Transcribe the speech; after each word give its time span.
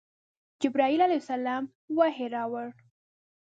جبرائیل 0.63 1.01
علیه 1.05 1.21
السلام 1.23 1.63
وحی 1.97 2.27
راوړ. 2.35 2.67